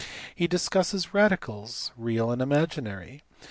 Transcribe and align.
He 0.33 0.47
discusses 0.47 1.13
radicals, 1.13 1.91
real 1.95 2.31
and 2.31 2.41
imaginary. 2.41 3.21